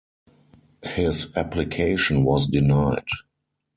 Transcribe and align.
His 0.83 1.27
application 1.37 2.23
was 2.23 2.47
denied. 2.47 3.05